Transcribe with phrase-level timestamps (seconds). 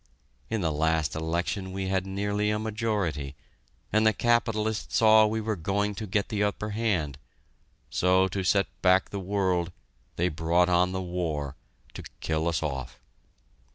[0.49, 3.35] In the last election we had nearly a majority,
[3.93, 7.19] and the capitalists saw we were going to get the upper hand,
[7.91, 9.71] so to set back the world,
[10.15, 11.55] they brought on the war
[11.93, 12.97] to kill us off.